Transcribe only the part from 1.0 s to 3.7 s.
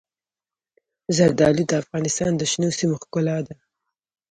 زردالو د افغانستان د شنو سیمو ښکلا ده.